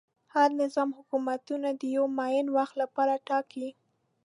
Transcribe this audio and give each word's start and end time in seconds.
هر 0.33 0.49
نظام 0.61 0.89
حکومتونه 0.97 1.67
د 1.79 1.81
یوه 1.95 2.09
معین 2.17 2.47
وخت 2.57 2.73
لپاره 2.81 3.13
ټاکي. 3.27 3.67